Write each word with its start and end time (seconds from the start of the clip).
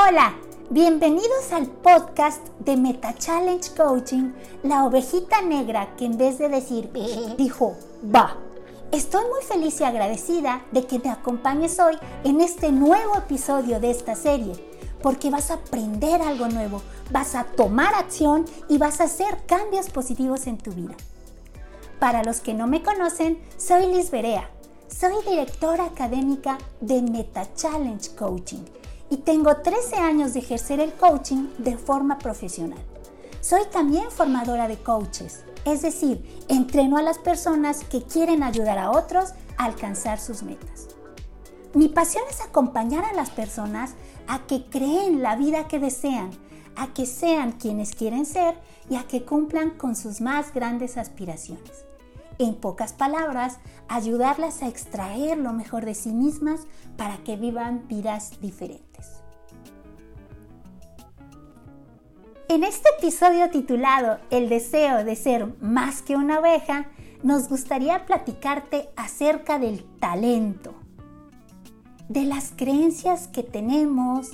Hola, 0.00 0.32
bienvenidos 0.70 1.52
al 1.52 1.66
podcast 1.66 2.46
de 2.60 2.76
Meta 2.76 3.16
Challenge 3.16 3.68
Coaching, 3.76 4.30
la 4.62 4.84
ovejita 4.84 5.42
negra 5.42 5.96
que 5.96 6.04
en 6.04 6.16
vez 6.16 6.38
de 6.38 6.48
decir 6.48 6.92
dijo 7.36 7.74
va. 8.14 8.36
Estoy 8.92 9.24
muy 9.24 9.42
feliz 9.42 9.80
y 9.80 9.84
agradecida 9.84 10.64
de 10.70 10.86
que 10.86 11.00
me 11.00 11.10
acompañes 11.10 11.80
hoy 11.80 11.96
en 12.22 12.40
este 12.40 12.70
nuevo 12.70 13.16
episodio 13.16 13.80
de 13.80 13.90
esta 13.90 14.14
serie, 14.14 14.52
porque 15.02 15.30
vas 15.30 15.50
a 15.50 15.54
aprender 15.54 16.22
algo 16.22 16.46
nuevo, 16.46 16.80
vas 17.10 17.34
a 17.34 17.42
tomar 17.42 17.92
acción 17.96 18.44
y 18.68 18.78
vas 18.78 19.00
a 19.00 19.04
hacer 19.04 19.46
cambios 19.46 19.90
positivos 19.90 20.46
en 20.46 20.58
tu 20.58 20.70
vida. 20.70 20.94
Para 21.98 22.22
los 22.22 22.38
que 22.38 22.54
no 22.54 22.68
me 22.68 22.84
conocen, 22.84 23.42
soy 23.56 23.86
Liz 23.86 24.12
Berea. 24.12 24.48
Soy 24.86 25.24
directora 25.28 25.86
académica 25.86 26.56
de 26.80 27.02
Meta 27.02 27.52
Challenge 27.56 28.14
Coaching 28.14 28.62
y 29.10 29.18
tengo 29.18 29.56
13 29.56 29.96
años 29.96 30.34
de 30.34 30.40
ejercer 30.40 30.80
el 30.80 30.92
coaching 30.92 31.48
de 31.58 31.76
forma 31.76 32.18
profesional. 32.18 32.78
Soy 33.40 33.62
también 33.72 34.10
formadora 34.10 34.68
de 34.68 34.78
coaches, 34.78 35.44
es 35.64 35.82
decir, 35.82 36.44
entreno 36.48 36.96
a 36.96 37.02
las 37.02 37.18
personas 37.18 37.84
que 37.84 38.02
quieren 38.02 38.42
ayudar 38.42 38.78
a 38.78 38.90
otros 38.90 39.30
a 39.56 39.64
alcanzar 39.64 40.18
sus 40.18 40.42
metas. 40.42 40.88
Mi 41.74 41.88
pasión 41.88 42.24
es 42.30 42.40
acompañar 42.40 43.04
a 43.04 43.12
las 43.12 43.30
personas 43.30 43.94
a 44.26 44.46
que 44.46 44.68
creen 44.68 45.22
la 45.22 45.36
vida 45.36 45.68
que 45.68 45.78
desean, 45.78 46.30
a 46.76 46.92
que 46.94 47.06
sean 47.06 47.52
quienes 47.52 47.94
quieren 47.94 48.26
ser 48.26 48.58
y 48.88 48.96
a 48.96 49.04
que 49.04 49.24
cumplan 49.24 49.70
con 49.70 49.96
sus 49.96 50.20
más 50.20 50.52
grandes 50.54 50.96
aspiraciones. 50.96 51.87
En 52.38 52.54
pocas 52.54 52.92
palabras, 52.92 53.58
ayudarlas 53.88 54.62
a 54.62 54.68
extraer 54.68 55.38
lo 55.38 55.52
mejor 55.52 55.84
de 55.84 55.94
sí 55.94 56.12
mismas 56.12 56.60
para 56.96 57.16
que 57.18 57.36
vivan 57.36 57.88
vidas 57.88 58.40
diferentes. 58.40 59.22
En 62.48 62.64
este 62.64 62.88
episodio 62.96 63.50
titulado 63.50 64.20
El 64.30 64.48
deseo 64.48 65.04
de 65.04 65.16
ser 65.16 65.46
más 65.60 66.00
que 66.00 66.16
una 66.16 66.38
oveja, 66.38 66.86
nos 67.22 67.48
gustaría 67.48 68.06
platicarte 68.06 68.88
acerca 68.96 69.58
del 69.58 69.84
talento, 69.98 70.74
de 72.08 72.22
las 72.22 72.52
creencias 72.56 73.26
que 73.26 73.42
tenemos, 73.42 74.30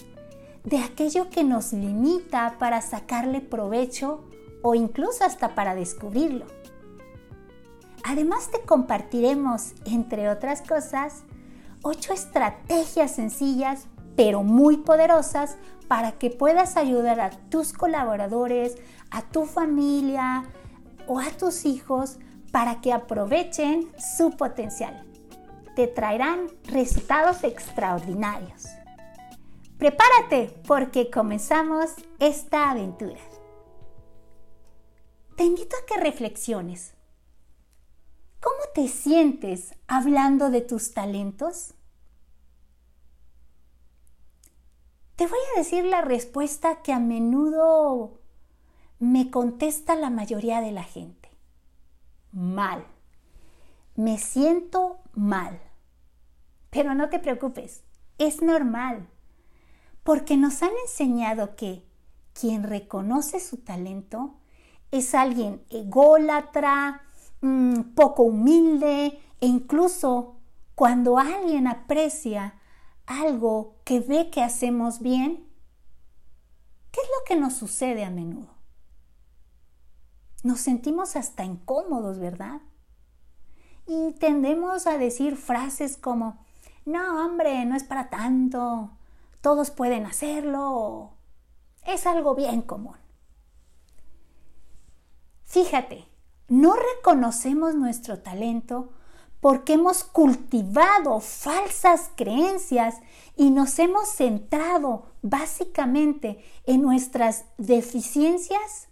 de 0.62 0.78
aquello 0.78 1.30
que 1.30 1.42
nos 1.42 1.72
limita 1.72 2.56
para 2.58 2.82
sacarle 2.82 3.40
provecho 3.40 4.24
o 4.62 4.74
incluso 4.74 5.24
hasta 5.24 5.54
para 5.54 5.74
descubrirlo. 5.74 6.46
Además 8.04 8.50
te 8.50 8.60
compartiremos, 8.60 9.72
entre 9.86 10.28
otras 10.28 10.60
cosas, 10.60 11.24
ocho 11.82 12.12
estrategias 12.12 13.12
sencillas 13.12 13.88
pero 14.14 14.42
muy 14.42 14.76
poderosas 14.76 15.56
para 15.88 16.12
que 16.12 16.30
puedas 16.30 16.76
ayudar 16.76 17.20
a 17.20 17.30
tus 17.30 17.72
colaboradores, 17.72 18.76
a 19.10 19.22
tu 19.22 19.44
familia 19.44 20.44
o 21.06 21.18
a 21.18 21.30
tus 21.30 21.64
hijos 21.64 22.18
para 22.52 22.80
que 22.80 22.92
aprovechen 22.92 23.90
su 23.98 24.30
potencial. 24.30 25.04
Te 25.74 25.88
traerán 25.88 26.46
resultados 26.64 27.42
extraordinarios. 27.42 28.66
Prepárate 29.78 30.54
porque 30.66 31.10
comenzamos 31.10 31.90
esta 32.20 32.70
aventura. 32.70 33.18
Te 35.36 35.42
invito 35.42 35.74
a 35.76 35.86
que 35.86 36.00
reflexiones 36.00 36.93
¿Cómo 38.44 38.58
te 38.74 38.88
sientes 38.88 39.74
hablando 39.86 40.50
de 40.50 40.60
tus 40.60 40.92
talentos? 40.92 41.72
Te 45.16 45.26
voy 45.26 45.38
a 45.54 45.58
decir 45.58 45.86
la 45.86 46.02
respuesta 46.02 46.82
que 46.82 46.92
a 46.92 46.98
menudo 46.98 48.20
me 48.98 49.30
contesta 49.30 49.96
la 49.96 50.10
mayoría 50.10 50.60
de 50.60 50.72
la 50.72 50.82
gente. 50.82 51.30
Mal. 52.32 52.84
Me 53.96 54.18
siento 54.18 54.98
mal. 55.14 55.58
Pero 56.68 56.94
no 56.94 57.08
te 57.08 57.20
preocupes, 57.20 57.82
es 58.18 58.42
normal, 58.42 59.08
porque 60.02 60.36
nos 60.36 60.62
han 60.62 60.72
enseñado 60.82 61.56
que 61.56 61.82
quien 62.34 62.64
reconoce 62.64 63.40
su 63.40 63.56
talento 63.56 64.34
es 64.90 65.14
alguien 65.14 65.64
ególatra, 65.70 67.04
Mm, 67.44 67.94
poco 67.94 68.22
humilde 68.22 69.20
e 69.38 69.46
incluso 69.46 70.36
cuando 70.74 71.18
alguien 71.18 71.66
aprecia 71.66 72.54
algo 73.04 73.76
que 73.84 74.00
ve 74.00 74.30
que 74.30 74.42
hacemos 74.42 75.00
bien, 75.00 75.46
¿qué 76.90 77.02
es 77.02 77.06
lo 77.06 77.24
que 77.26 77.36
nos 77.36 77.52
sucede 77.52 78.02
a 78.02 78.08
menudo? 78.08 78.54
Nos 80.42 80.60
sentimos 80.60 81.16
hasta 81.16 81.44
incómodos, 81.44 82.18
¿verdad? 82.18 82.62
Y 83.86 84.14
tendemos 84.14 84.86
a 84.86 84.96
decir 84.96 85.36
frases 85.36 85.98
como, 85.98 86.42
no, 86.86 87.26
hombre, 87.26 87.66
no 87.66 87.76
es 87.76 87.84
para 87.84 88.08
tanto, 88.08 88.92
todos 89.42 89.70
pueden 89.70 90.06
hacerlo, 90.06 91.12
es 91.86 92.06
algo 92.06 92.34
bien 92.34 92.62
común. 92.62 92.96
Fíjate, 95.44 96.13
no 96.48 96.74
reconocemos 96.74 97.74
nuestro 97.74 98.20
talento 98.20 98.90
porque 99.40 99.74
hemos 99.74 100.04
cultivado 100.04 101.20
falsas 101.20 102.10
creencias 102.16 102.96
y 103.36 103.50
nos 103.50 103.78
hemos 103.78 104.08
centrado 104.08 105.12
básicamente 105.22 106.42
en 106.64 106.82
nuestras 106.82 107.44
deficiencias 107.58 108.88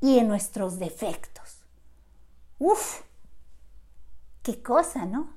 y 0.00 0.18
en 0.18 0.28
nuestros 0.28 0.78
defectos. 0.78 1.64
Uf, 2.58 3.02
qué 4.42 4.62
cosa, 4.62 5.06
¿no? 5.06 5.34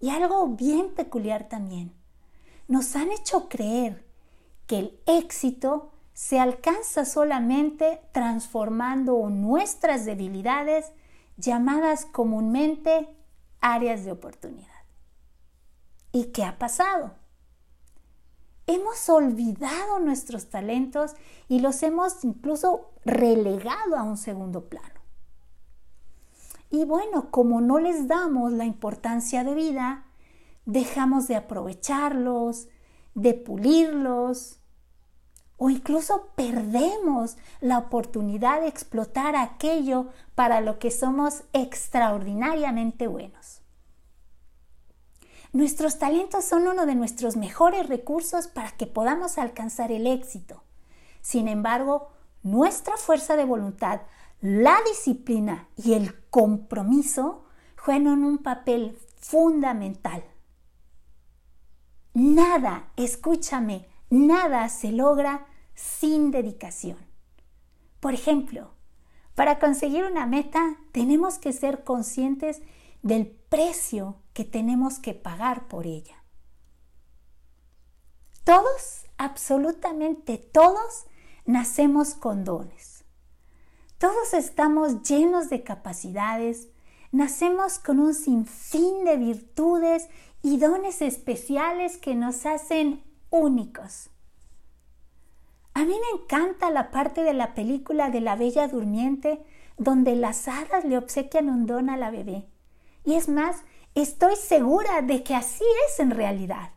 Y 0.00 0.10
algo 0.10 0.46
bien 0.48 0.94
peculiar 0.94 1.48
también. 1.48 1.94
Nos 2.68 2.96
han 2.96 3.12
hecho 3.12 3.48
creer 3.48 4.06
que 4.66 4.78
el 4.78 5.00
éxito 5.06 5.93
se 6.14 6.38
alcanza 6.38 7.04
solamente 7.04 8.00
transformando 8.12 9.28
nuestras 9.28 10.04
debilidades, 10.04 10.92
llamadas 11.36 12.06
comúnmente 12.06 13.08
áreas 13.60 14.04
de 14.04 14.12
oportunidad. 14.12 14.68
¿Y 16.12 16.26
qué 16.26 16.44
ha 16.44 16.56
pasado? 16.56 17.16
Hemos 18.66 19.08
olvidado 19.08 19.98
nuestros 19.98 20.48
talentos 20.48 21.14
y 21.48 21.58
los 21.58 21.82
hemos 21.82 22.24
incluso 22.24 22.92
relegado 23.04 23.96
a 23.96 24.04
un 24.04 24.16
segundo 24.16 24.68
plano. 24.68 25.00
Y 26.70 26.84
bueno, 26.84 27.30
como 27.30 27.60
no 27.60 27.78
les 27.78 28.06
damos 28.06 28.52
la 28.52 28.64
importancia 28.64 29.42
de 29.42 29.54
vida, 29.54 30.04
dejamos 30.64 31.26
de 31.26 31.36
aprovecharlos, 31.36 32.68
de 33.14 33.34
pulirlos, 33.34 34.60
o 35.56 35.70
incluso 35.70 36.30
perdemos 36.34 37.36
la 37.60 37.78
oportunidad 37.78 38.60
de 38.60 38.68
explotar 38.68 39.36
aquello 39.36 40.06
para 40.34 40.60
lo 40.60 40.78
que 40.78 40.90
somos 40.90 41.44
extraordinariamente 41.52 43.06
buenos. 43.06 43.60
Nuestros 45.52 45.98
talentos 45.98 46.44
son 46.44 46.66
uno 46.66 46.84
de 46.84 46.96
nuestros 46.96 47.36
mejores 47.36 47.88
recursos 47.88 48.48
para 48.48 48.72
que 48.72 48.88
podamos 48.88 49.38
alcanzar 49.38 49.92
el 49.92 50.08
éxito. 50.08 50.64
Sin 51.20 51.46
embargo, 51.46 52.08
nuestra 52.42 52.96
fuerza 52.96 53.36
de 53.36 53.44
voluntad, 53.44 54.00
la 54.40 54.76
disciplina 54.88 55.68
y 55.76 55.94
el 55.94 56.28
compromiso 56.28 57.44
juegan 57.76 58.24
un 58.24 58.38
papel 58.38 58.98
fundamental. 59.16 60.24
Nada, 62.14 62.90
escúchame, 62.96 63.88
Nada 64.14 64.68
se 64.68 64.92
logra 64.92 65.44
sin 65.74 66.30
dedicación. 66.30 66.98
Por 67.98 68.14
ejemplo, 68.14 68.70
para 69.34 69.58
conseguir 69.58 70.04
una 70.04 70.24
meta 70.24 70.76
tenemos 70.92 71.38
que 71.38 71.52
ser 71.52 71.82
conscientes 71.82 72.62
del 73.02 73.26
precio 73.26 74.20
que 74.32 74.44
tenemos 74.44 75.00
que 75.00 75.14
pagar 75.14 75.66
por 75.66 75.88
ella. 75.88 76.22
Todos, 78.44 79.04
absolutamente 79.18 80.38
todos, 80.38 81.06
nacemos 81.44 82.14
con 82.14 82.44
dones. 82.44 83.02
Todos 83.98 84.32
estamos 84.32 85.02
llenos 85.02 85.50
de 85.50 85.64
capacidades, 85.64 86.68
nacemos 87.10 87.80
con 87.80 87.98
un 87.98 88.14
sinfín 88.14 89.04
de 89.04 89.16
virtudes 89.16 90.08
y 90.40 90.58
dones 90.58 91.02
especiales 91.02 91.96
que 91.96 92.14
nos 92.14 92.46
hacen 92.46 93.02
únicos. 93.34 94.10
A 95.74 95.80
mí 95.80 95.92
me 95.92 96.22
encanta 96.22 96.70
la 96.70 96.92
parte 96.92 97.24
de 97.24 97.34
la 97.34 97.54
película 97.54 98.08
de 98.10 98.20
la 98.20 98.36
Bella 98.36 98.68
Durmiente 98.68 99.44
donde 99.76 100.14
las 100.14 100.46
hadas 100.46 100.84
le 100.84 100.96
obsequian 100.96 101.48
un 101.48 101.66
don 101.66 101.90
a 101.90 101.96
la 101.96 102.12
bebé. 102.12 102.46
Y 103.04 103.14
es 103.14 103.28
más, 103.28 103.56
estoy 103.96 104.36
segura 104.36 105.02
de 105.02 105.24
que 105.24 105.34
así 105.34 105.64
es 105.88 105.98
en 105.98 106.12
realidad. 106.12 106.70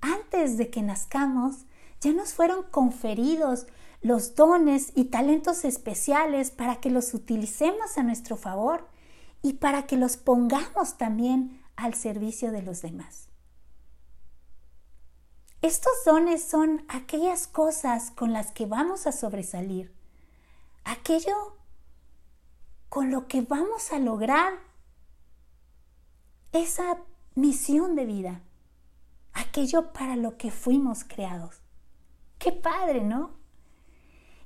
Antes 0.00 0.56
de 0.58 0.70
que 0.70 0.82
nazcamos, 0.82 1.66
ya 2.00 2.12
nos 2.12 2.34
fueron 2.34 2.62
conferidos 2.70 3.66
los 4.00 4.36
dones 4.36 4.92
y 4.94 5.06
talentos 5.06 5.64
especiales 5.64 6.52
para 6.52 6.76
que 6.76 6.90
los 6.90 7.14
utilicemos 7.14 7.98
a 7.98 8.04
nuestro 8.04 8.36
favor 8.36 8.86
y 9.42 9.54
para 9.54 9.86
que 9.86 9.96
los 9.96 10.16
pongamos 10.16 10.98
también 10.98 11.60
al 11.74 11.94
servicio 11.94 12.52
de 12.52 12.62
los 12.62 12.80
demás. 12.80 13.23
Estos 15.64 16.04
dones 16.04 16.44
son 16.44 16.84
aquellas 16.88 17.46
cosas 17.46 18.10
con 18.10 18.34
las 18.34 18.52
que 18.52 18.66
vamos 18.66 19.06
a 19.06 19.12
sobresalir, 19.12 19.94
aquello 20.84 21.56
con 22.90 23.10
lo 23.10 23.28
que 23.28 23.40
vamos 23.40 23.90
a 23.90 23.98
lograr 23.98 24.58
esa 26.52 26.98
misión 27.34 27.96
de 27.96 28.04
vida, 28.04 28.42
aquello 29.32 29.94
para 29.94 30.16
lo 30.16 30.36
que 30.36 30.50
fuimos 30.50 31.02
creados. 31.02 31.62
Qué 32.38 32.52
padre, 32.52 33.02
¿no? 33.02 33.30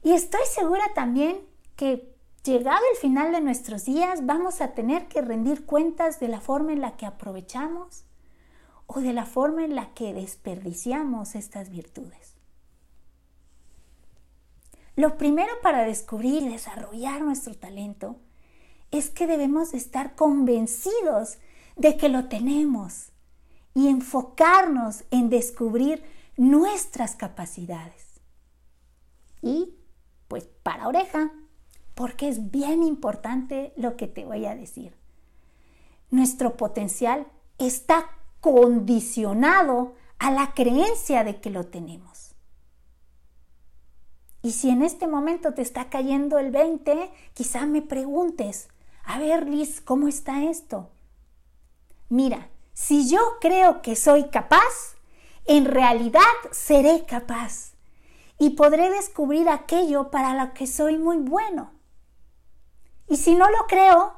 Y 0.04 0.12
estoy 0.12 0.46
segura 0.48 0.84
también 0.94 1.40
que 1.74 2.14
llegado 2.44 2.84
el 2.92 2.96
final 2.96 3.32
de 3.32 3.40
nuestros 3.40 3.84
días 3.84 4.24
vamos 4.24 4.60
a 4.60 4.72
tener 4.72 5.08
que 5.08 5.20
rendir 5.20 5.66
cuentas 5.66 6.20
de 6.20 6.28
la 6.28 6.40
forma 6.40 6.72
en 6.72 6.80
la 6.80 6.96
que 6.96 7.06
aprovechamos 7.06 8.04
o 8.88 9.00
de 9.00 9.12
la 9.12 9.26
forma 9.26 9.64
en 9.64 9.76
la 9.76 9.94
que 9.94 10.12
desperdiciamos 10.12 11.34
estas 11.34 11.70
virtudes. 11.70 12.34
Lo 14.96 15.16
primero 15.16 15.52
para 15.62 15.84
descubrir 15.84 16.42
y 16.42 16.48
desarrollar 16.48 17.20
nuestro 17.20 17.54
talento 17.54 18.16
es 18.90 19.10
que 19.10 19.26
debemos 19.28 19.74
estar 19.74 20.16
convencidos 20.16 21.38
de 21.76 21.96
que 21.96 22.08
lo 22.08 22.28
tenemos 22.28 23.12
y 23.74 23.88
enfocarnos 23.88 25.04
en 25.10 25.28
descubrir 25.28 26.02
nuestras 26.36 27.14
capacidades. 27.14 28.20
Y 29.42 29.74
pues 30.28 30.48
para 30.62 30.88
oreja, 30.88 31.30
porque 31.94 32.28
es 32.28 32.50
bien 32.50 32.82
importante 32.82 33.72
lo 33.76 33.96
que 33.96 34.08
te 34.08 34.24
voy 34.24 34.46
a 34.46 34.56
decir. 34.56 34.96
Nuestro 36.10 36.56
potencial 36.56 37.28
está 37.58 38.17
condicionado 38.40 39.94
a 40.18 40.30
la 40.30 40.52
creencia 40.54 41.24
de 41.24 41.40
que 41.40 41.50
lo 41.50 41.66
tenemos. 41.66 42.34
Y 44.42 44.52
si 44.52 44.70
en 44.70 44.82
este 44.82 45.06
momento 45.06 45.54
te 45.54 45.62
está 45.62 45.90
cayendo 45.90 46.38
el 46.38 46.50
20, 46.50 47.10
quizá 47.34 47.66
me 47.66 47.82
preguntes, 47.82 48.68
a 49.04 49.18
ver 49.18 49.48
Liz, 49.48 49.80
¿cómo 49.80 50.08
está 50.08 50.44
esto? 50.44 50.90
Mira, 52.08 52.48
si 52.72 53.08
yo 53.08 53.20
creo 53.40 53.82
que 53.82 53.96
soy 53.96 54.28
capaz, 54.28 54.96
en 55.44 55.64
realidad 55.64 56.22
seré 56.52 57.04
capaz 57.06 57.72
y 58.38 58.50
podré 58.50 58.90
descubrir 58.90 59.48
aquello 59.48 60.10
para 60.10 60.34
lo 60.34 60.54
que 60.54 60.66
soy 60.66 60.96
muy 60.96 61.16
bueno. 61.18 61.72
Y 63.08 63.16
si 63.16 63.34
no 63.34 63.50
lo 63.50 63.66
creo, 63.66 64.14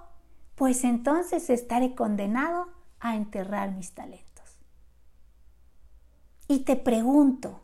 pues 0.57 0.85
entonces 0.85 1.49
estaré 1.49 1.95
condenado 1.95 2.69
a 3.01 3.17
enterrar 3.17 3.73
mis 3.73 3.93
talentos. 3.93 4.31
Y 6.49 6.61
te 6.61 6.77
pregunto, 6.77 7.61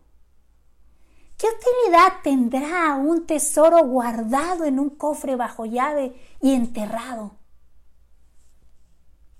¿qué 1.36 1.46
utilidad 1.46 2.22
tendrá 2.22 2.96
un 2.96 3.26
tesoro 3.26 3.84
guardado 3.84 4.64
en 4.64 4.78
un 4.78 4.90
cofre 4.90 5.36
bajo 5.36 5.66
llave 5.66 6.14
y 6.40 6.52
enterrado? 6.52 7.36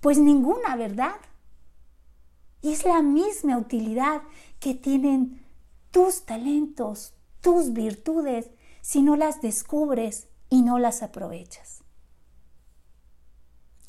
Pues 0.01 0.17
ninguna, 0.17 0.75
¿verdad? 0.75 1.15
Y 2.61 2.73
es 2.73 2.85
la 2.85 3.01
misma 3.01 3.57
utilidad 3.57 4.21
que 4.59 4.73
tienen 4.73 5.45
tus 5.91 6.25
talentos, 6.25 7.13
tus 7.41 7.73
virtudes, 7.73 8.49
si 8.81 9.01
no 9.01 9.15
las 9.15 9.41
descubres 9.41 10.27
y 10.49 10.61
no 10.61 10.79
las 10.79 11.03
aprovechas. 11.03 11.83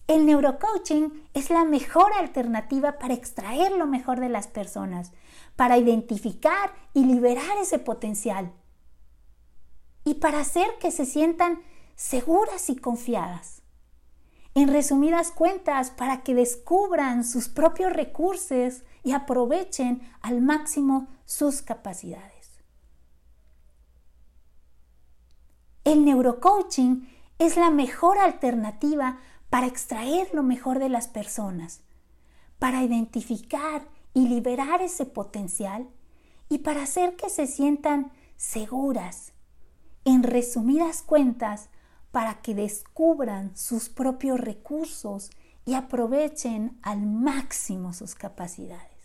El 0.08 0.24
neurocoaching 0.24 1.28
es 1.34 1.50
la 1.50 1.64
mejor 1.64 2.10
alternativa 2.14 2.98
para 2.98 3.12
extraer 3.12 3.72
lo 3.72 3.86
mejor 3.86 4.20
de 4.20 4.30
las 4.30 4.48
personas, 4.48 5.12
para 5.54 5.76
identificar 5.76 6.72
y 6.94 7.04
liberar 7.04 7.58
ese 7.60 7.78
potencial 7.78 8.50
y 10.04 10.14
para 10.14 10.40
hacer 10.40 10.66
que 10.80 10.90
se 10.90 11.04
sientan 11.04 11.60
seguras 11.94 12.70
y 12.70 12.76
confiadas. 12.76 13.60
En 14.54 14.68
resumidas 14.68 15.30
cuentas, 15.30 15.90
para 15.90 16.22
que 16.22 16.34
descubran 16.34 17.22
sus 17.22 17.50
propios 17.50 17.92
recursos 17.92 18.84
y 19.04 19.12
aprovechen 19.12 20.00
al 20.22 20.40
máximo 20.40 21.08
sus 21.26 21.60
capacidades. 21.60 22.62
El 25.84 26.06
neurocoaching 26.06 27.06
es 27.38 27.58
la 27.58 27.68
mejor 27.68 28.18
alternativa 28.18 29.18
para 29.50 29.66
extraer 29.66 30.28
lo 30.34 30.42
mejor 30.42 30.78
de 30.78 30.88
las 30.88 31.08
personas, 31.08 31.80
para 32.58 32.82
identificar 32.82 33.88
y 34.14 34.28
liberar 34.28 34.82
ese 34.82 35.06
potencial 35.06 35.88
y 36.48 36.58
para 36.58 36.82
hacer 36.82 37.16
que 37.16 37.30
se 37.30 37.46
sientan 37.46 38.12
seguras. 38.36 39.32
En 40.04 40.22
resumidas 40.22 41.02
cuentas, 41.02 41.70
para 42.10 42.40
que 42.40 42.54
descubran 42.54 43.56
sus 43.56 43.88
propios 43.88 44.40
recursos 44.40 45.30
y 45.64 45.74
aprovechen 45.74 46.78
al 46.82 47.06
máximo 47.06 47.92
sus 47.92 48.14
capacidades. 48.14 48.98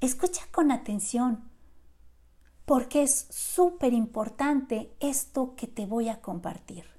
Escucha 0.00 0.42
con 0.52 0.70
atención, 0.70 1.50
porque 2.66 3.02
es 3.02 3.26
súper 3.30 3.94
importante 3.94 4.94
esto 5.00 5.54
que 5.56 5.66
te 5.66 5.86
voy 5.86 6.10
a 6.10 6.20
compartir. 6.20 6.97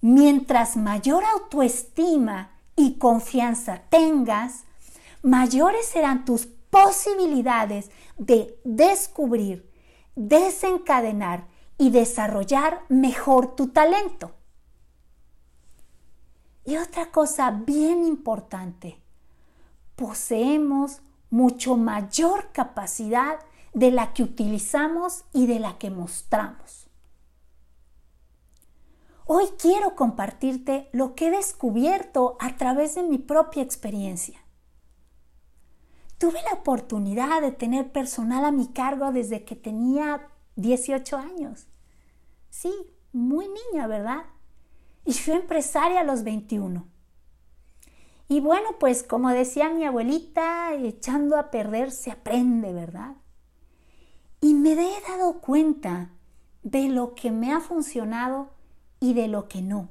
Mientras 0.00 0.76
mayor 0.76 1.24
autoestima 1.24 2.52
y 2.74 2.94
confianza 2.94 3.82
tengas, 3.90 4.64
mayores 5.22 5.86
serán 5.86 6.24
tus 6.24 6.46
posibilidades 6.46 7.90
de 8.16 8.58
descubrir, 8.64 9.70
desencadenar 10.16 11.46
y 11.76 11.90
desarrollar 11.90 12.82
mejor 12.88 13.54
tu 13.56 13.68
talento. 13.68 14.32
Y 16.64 16.76
otra 16.76 17.10
cosa 17.10 17.50
bien 17.50 18.04
importante, 18.04 19.00
poseemos 19.96 21.00
mucho 21.30 21.76
mayor 21.76 22.52
capacidad 22.52 23.38
de 23.72 23.90
la 23.90 24.12
que 24.12 24.22
utilizamos 24.22 25.24
y 25.32 25.46
de 25.46 25.58
la 25.58 25.78
que 25.78 25.90
mostramos. 25.90 26.89
Hoy 29.32 29.44
quiero 29.60 29.94
compartirte 29.94 30.88
lo 30.90 31.14
que 31.14 31.28
he 31.28 31.30
descubierto 31.30 32.36
a 32.40 32.56
través 32.56 32.96
de 32.96 33.04
mi 33.04 33.16
propia 33.16 33.62
experiencia. 33.62 34.44
Tuve 36.18 36.42
la 36.50 36.58
oportunidad 36.58 37.40
de 37.40 37.52
tener 37.52 37.92
personal 37.92 38.44
a 38.44 38.50
mi 38.50 38.72
cargo 38.72 39.12
desde 39.12 39.44
que 39.44 39.54
tenía 39.54 40.28
18 40.56 41.16
años. 41.16 41.68
Sí, 42.48 42.72
muy 43.12 43.46
niña, 43.46 43.86
¿verdad? 43.86 44.24
Y 45.04 45.12
fui 45.12 45.34
empresaria 45.34 46.00
a 46.00 46.04
los 46.04 46.24
21. 46.24 46.88
Y 48.26 48.40
bueno, 48.40 48.80
pues 48.80 49.04
como 49.04 49.28
decía 49.28 49.70
mi 49.70 49.84
abuelita, 49.84 50.74
echando 50.74 51.36
a 51.36 51.52
perder 51.52 51.92
se 51.92 52.10
aprende, 52.10 52.72
¿verdad? 52.72 53.14
Y 54.40 54.54
me 54.54 54.72
he 54.72 55.00
dado 55.08 55.40
cuenta 55.40 56.10
de 56.64 56.88
lo 56.88 57.14
que 57.14 57.30
me 57.30 57.52
ha 57.52 57.60
funcionado 57.60 58.58
y 59.00 59.14
de 59.14 59.26
lo 59.26 59.48
que 59.48 59.62
no. 59.62 59.88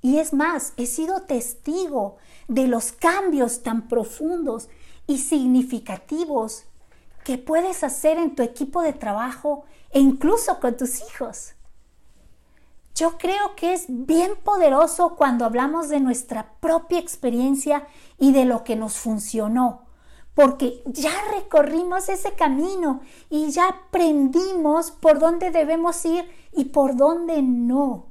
Y 0.00 0.18
es 0.18 0.32
más, 0.32 0.74
he 0.76 0.86
sido 0.86 1.22
testigo 1.22 2.16
de 2.46 2.68
los 2.68 2.92
cambios 2.92 3.62
tan 3.62 3.88
profundos 3.88 4.68
y 5.06 5.18
significativos 5.18 6.64
que 7.24 7.38
puedes 7.38 7.82
hacer 7.82 8.18
en 8.18 8.34
tu 8.34 8.42
equipo 8.42 8.82
de 8.82 8.92
trabajo 8.92 9.64
e 9.90 10.00
incluso 10.00 10.60
con 10.60 10.76
tus 10.76 11.00
hijos. 11.00 11.54
Yo 12.94 13.16
creo 13.16 13.54
que 13.54 13.74
es 13.74 13.86
bien 13.88 14.32
poderoso 14.42 15.14
cuando 15.16 15.44
hablamos 15.44 15.88
de 15.88 16.00
nuestra 16.00 16.54
propia 16.60 16.98
experiencia 16.98 17.86
y 18.18 18.32
de 18.32 18.44
lo 18.44 18.64
que 18.64 18.76
nos 18.76 18.96
funcionó, 18.98 19.87
porque 20.38 20.84
ya 20.86 21.10
recorrimos 21.32 22.08
ese 22.08 22.34
camino 22.34 23.00
y 23.28 23.50
ya 23.50 23.66
aprendimos 23.66 24.92
por 24.92 25.18
dónde 25.18 25.50
debemos 25.50 26.04
ir 26.04 26.30
y 26.52 26.66
por 26.66 26.94
dónde 26.94 27.42
no. 27.42 28.06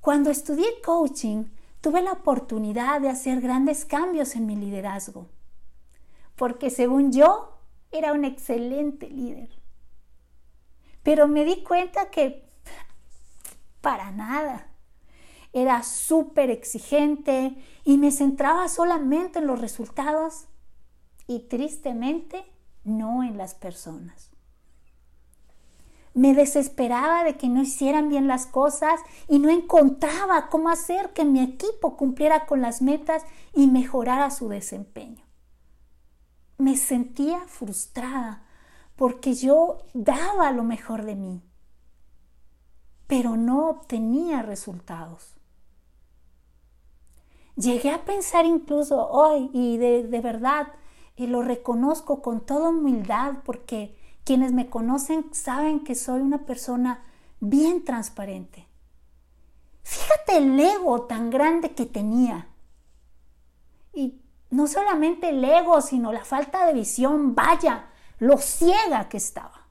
Cuando 0.00 0.30
estudié 0.30 0.80
coaching, 0.82 1.44
tuve 1.82 2.00
la 2.00 2.12
oportunidad 2.12 3.02
de 3.02 3.10
hacer 3.10 3.42
grandes 3.42 3.84
cambios 3.84 4.36
en 4.36 4.46
mi 4.46 4.56
liderazgo, 4.56 5.28
porque 6.34 6.70
según 6.70 7.12
yo 7.12 7.58
era 7.90 8.14
un 8.14 8.24
excelente 8.24 9.10
líder. 9.10 9.50
Pero 11.02 11.28
me 11.28 11.44
di 11.44 11.62
cuenta 11.62 12.08
que 12.08 12.48
para 13.82 14.12
nada. 14.12 14.68
Era 15.52 15.82
súper 15.82 16.48
exigente 16.48 17.54
y 17.84 17.98
me 17.98 18.12
centraba 18.12 18.66
solamente 18.68 19.40
en 19.40 19.46
los 19.46 19.60
resultados 19.60 20.48
y 21.28 21.40
tristemente 21.40 22.44
no 22.82 23.22
en 23.22 23.38
las 23.38 23.54
personas. 23.54 24.30
Me 26.14 26.34
desesperaba 26.34 27.22
de 27.22 27.36
que 27.36 27.48
no 27.48 27.62
hicieran 27.62 28.08
bien 28.08 28.26
las 28.26 28.46
cosas 28.46 28.98
y 29.28 29.38
no 29.38 29.50
encontraba 29.50 30.48
cómo 30.48 30.70
hacer 30.70 31.12
que 31.12 31.24
mi 31.24 31.40
equipo 31.40 31.96
cumpliera 31.96 32.46
con 32.46 32.60
las 32.60 32.82
metas 32.82 33.22
y 33.54 33.68
mejorara 33.68 34.32
su 34.32 34.48
desempeño. 34.48 35.22
Me 36.56 36.76
sentía 36.76 37.38
frustrada 37.46 38.42
porque 38.96 39.34
yo 39.34 39.78
daba 39.94 40.50
lo 40.50 40.64
mejor 40.64 41.04
de 41.04 41.14
mí, 41.14 41.40
pero 43.06 43.36
no 43.36 43.68
obtenía 43.68 44.42
resultados. 44.42 45.38
Llegué 47.54 47.90
a 47.90 48.04
pensar 48.04 48.46
incluso 48.46 49.08
hoy, 49.08 49.50
y 49.52 49.78
de, 49.78 50.20
verdad, 50.20 50.68
y 51.18 51.26
lo 51.26 51.42
reconozco 51.42 52.22
con 52.22 52.46
toda 52.46 52.70
humildad 52.70 53.38
porque 53.44 53.98
quienes 54.22 54.52
me 54.52 54.70
conocen 54.70 55.34
saben 55.34 55.82
que 55.82 55.96
soy 55.96 56.20
una 56.20 56.46
persona 56.46 57.04
bien 57.40 57.84
transparente. 57.84 58.68
Fíjate 59.82 60.36
el 60.36 60.58
ego 60.60 61.02
tan 61.02 61.30
grande 61.30 61.72
que 61.72 61.86
tenía. 61.86 62.46
Y 63.92 64.22
no 64.50 64.68
solamente 64.68 65.30
el 65.30 65.44
ego, 65.44 65.80
sino 65.80 66.12
la 66.12 66.24
falta 66.24 66.64
de 66.66 66.72
visión, 66.72 67.34
vaya, 67.34 67.90
lo 68.20 68.38
ciega 68.38 69.08
que 69.08 69.16
estaba. 69.16 69.66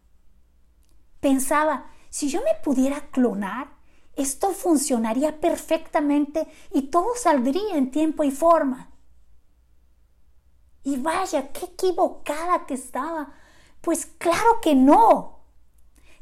Pensaba, 1.22 1.86
si 2.10 2.28
yo 2.28 2.42
me 2.42 2.62
pudiera 2.62 3.08
clonar, 3.10 3.70
esto 4.18 4.50
funcionaría 4.52 5.40
perfectamente 5.40 6.46
y 6.74 6.84
todo 6.90 7.16
saldría 7.16 7.78
en 7.78 7.90
tiempo 7.90 8.26
y 8.26 8.32
forma. 8.32 8.90
Y 10.88 10.96
vaya, 10.96 11.52
qué 11.52 11.66
equivocada 11.66 12.66
que 12.66 12.76
estaba 12.76 13.34
pues 13.82 14.06
claro 14.06 14.62
que 14.62 14.74
no. 14.74 15.40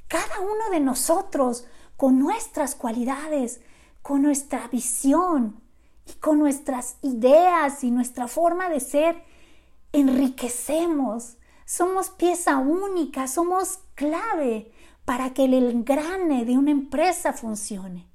Cada 0.07 0.39
uno 0.39 0.71
de 0.71 0.79
nosotros, 0.79 1.67
con 1.97 2.17
nuestras 2.17 2.73
cualidades, 2.73 3.61
con 4.01 4.23
nuestra 4.23 4.67
visión 4.69 5.61
y 6.07 6.13
con 6.13 6.39
nuestras 6.39 6.97
ideas 7.03 7.83
y 7.83 7.91
nuestra 7.91 8.27
forma 8.27 8.67
de 8.69 8.79
ser, 8.79 9.21
enriquecemos. 9.93 11.37
Somos 11.67 12.09
pieza 12.09 12.57
única, 12.57 13.27
somos 13.27 13.81
clave 13.93 14.71
para 15.05 15.31
que 15.35 15.45
el 15.45 15.53
engrane 15.53 16.43
de 16.43 16.57
una 16.57 16.71
empresa 16.71 17.33
funcione, 17.33 18.07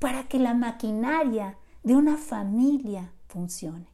para 0.00 0.24
que 0.24 0.40
la 0.40 0.54
maquinaria 0.54 1.58
de 1.84 1.94
una 1.94 2.16
familia 2.16 3.12
funcione. 3.28 3.91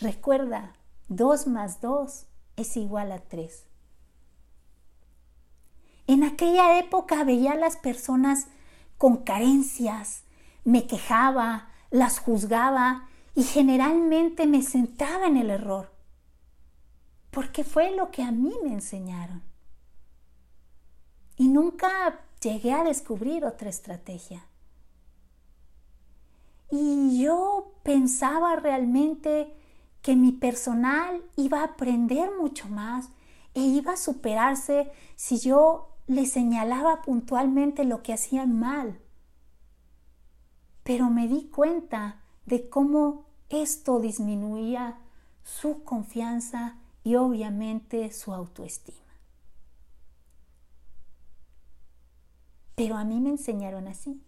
Recuerda, 0.00 0.74
2 1.08 1.48
más 1.48 1.80
2 1.80 2.26
es 2.56 2.76
igual 2.76 3.10
a 3.10 3.18
3. 3.18 3.64
En 6.06 6.22
aquella 6.22 6.78
época 6.78 7.24
veía 7.24 7.52
a 7.52 7.56
las 7.56 7.76
personas 7.76 8.46
con 8.96 9.18
carencias, 9.18 10.22
me 10.64 10.86
quejaba, 10.86 11.68
las 11.90 12.20
juzgaba 12.20 13.08
y 13.34 13.42
generalmente 13.42 14.46
me 14.46 14.62
sentaba 14.62 15.26
en 15.26 15.36
el 15.36 15.50
error, 15.50 15.92
porque 17.30 17.64
fue 17.64 17.94
lo 17.96 18.10
que 18.12 18.22
a 18.22 18.30
mí 18.30 18.54
me 18.62 18.72
enseñaron. 18.72 19.42
Y 21.36 21.48
nunca 21.48 22.20
llegué 22.40 22.72
a 22.72 22.84
descubrir 22.84 23.44
otra 23.44 23.68
estrategia. 23.68 24.46
Y 26.70 27.22
yo 27.22 27.74
pensaba 27.82 28.56
realmente 28.56 29.57
que 30.02 30.16
mi 30.16 30.32
personal 30.32 31.22
iba 31.36 31.60
a 31.60 31.64
aprender 31.64 32.30
mucho 32.40 32.68
más 32.68 33.10
e 33.54 33.60
iba 33.60 33.92
a 33.92 33.96
superarse 33.96 34.90
si 35.16 35.38
yo 35.38 35.96
le 36.06 36.26
señalaba 36.26 37.02
puntualmente 37.02 37.84
lo 37.84 38.02
que 38.02 38.12
hacían 38.12 38.58
mal. 38.58 39.00
Pero 40.82 41.10
me 41.10 41.28
di 41.28 41.48
cuenta 41.48 42.22
de 42.46 42.68
cómo 42.68 43.26
esto 43.50 44.00
disminuía 44.00 44.98
su 45.42 45.82
confianza 45.84 46.76
y 47.04 47.16
obviamente 47.16 48.10
su 48.12 48.32
autoestima. 48.32 48.96
Pero 52.74 52.96
a 52.96 53.04
mí 53.04 53.20
me 53.20 53.30
enseñaron 53.30 53.88
así. 53.88 54.22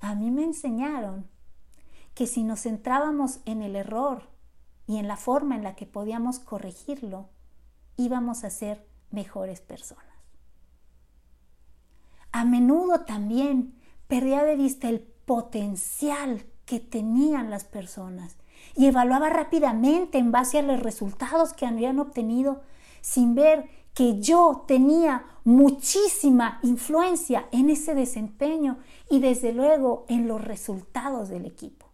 A 0.00 0.14
mí 0.14 0.30
me 0.30 0.44
enseñaron 0.44 1.31
que 2.14 2.26
si 2.26 2.42
nos 2.42 2.62
centrábamos 2.62 3.40
en 3.46 3.62
el 3.62 3.76
error 3.76 4.28
y 4.86 4.98
en 4.98 5.08
la 5.08 5.16
forma 5.16 5.56
en 5.56 5.62
la 5.62 5.74
que 5.74 5.86
podíamos 5.86 6.38
corregirlo, 6.38 7.28
íbamos 7.96 8.44
a 8.44 8.50
ser 8.50 8.86
mejores 9.10 9.60
personas. 9.60 10.04
A 12.32 12.44
menudo 12.44 13.00
también 13.00 13.74
perdía 14.08 14.42
de 14.44 14.56
vista 14.56 14.88
el 14.88 15.00
potencial 15.00 16.44
que 16.64 16.80
tenían 16.80 17.50
las 17.50 17.64
personas 17.64 18.36
y 18.74 18.86
evaluaba 18.86 19.28
rápidamente 19.28 20.18
en 20.18 20.32
base 20.32 20.58
a 20.58 20.62
los 20.62 20.80
resultados 20.80 21.52
que 21.52 21.66
habían 21.66 21.98
obtenido 21.98 22.62
sin 23.00 23.34
ver 23.34 23.68
que 23.94 24.20
yo 24.20 24.64
tenía 24.66 25.24
muchísima 25.44 26.58
influencia 26.62 27.48
en 27.52 27.68
ese 27.68 27.94
desempeño 27.94 28.78
y 29.10 29.20
desde 29.20 29.52
luego 29.52 30.06
en 30.08 30.28
los 30.28 30.42
resultados 30.42 31.28
del 31.28 31.44
equipo 31.44 31.91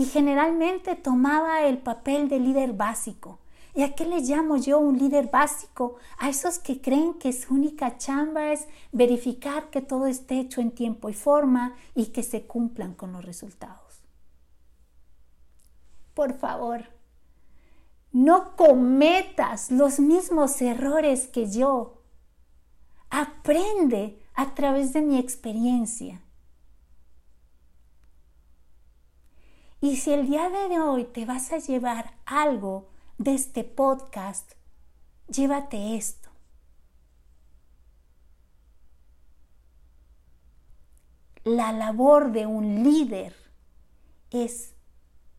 y 0.00 0.06
generalmente 0.06 0.96
tomaba 0.96 1.60
el 1.66 1.76
papel 1.76 2.30
de 2.30 2.40
líder 2.40 2.72
básico. 2.72 3.38
¿Y 3.74 3.82
a 3.82 3.94
qué 3.94 4.06
le 4.06 4.20
llamo 4.20 4.56
yo 4.56 4.78
un 4.78 4.96
líder 4.96 5.28
básico? 5.30 5.96
A 6.16 6.30
esos 6.30 6.58
que 6.58 6.80
creen 6.80 7.12
que 7.18 7.34
su 7.34 7.52
única 7.52 7.98
chamba 7.98 8.50
es 8.50 8.66
verificar 8.92 9.68
que 9.68 9.82
todo 9.82 10.06
esté 10.06 10.40
hecho 10.40 10.62
en 10.62 10.70
tiempo 10.70 11.10
y 11.10 11.12
forma 11.12 11.74
y 11.94 12.06
que 12.06 12.22
se 12.22 12.46
cumplan 12.46 12.94
con 12.94 13.12
los 13.12 13.26
resultados. 13.26 14.00
Por 16.14 16.32
favor, 16.38 16.84
no 18.10 18.56
cometas 18.56 19.70
los 19.70 20.00
mismos 20.00 20.62
errores 20.62 21.28
que 21.28 21.50
yo. 21.50 22.00
Aprende 23.10 24.18
a 24.32 24.54
través 24.54 24.94
de 24.94 25.02
mi 25.02 25.18
experiencia. 25.18 26.22
Y 29.80 29.96
si 29.96 30.12
el 30.12 30.26
día 30.26 30.50
de 30.50 30.78
hoy 30.78 31.04
te 31.04 31.24
vas 31.24 31.52
a 31.52 31.58
llevar 31.58 32.14
algo 32.26 32.90
de 33.16 33.34
este 33.34 33.64
podcast, 33.64 34.52
llévate 35.28 35.96
esto. 35.96 36.28
La 41.44 41.72
labor 41.72 42.32
de 42.32 42.44
un 42.44 42.82
líder 42.82 43.34
es 44.30 44.74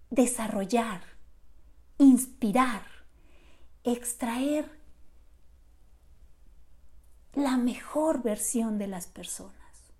desarrollar, 0.09 1.03
inspirar, 1.99 2.83
extraer 3.83 4.81
la 7.33 7.57
mejor 7.57 8.23
versión 8.23 8.79
de 8.79 8.87
las 8.87 9.05
personas, 9.05 9.93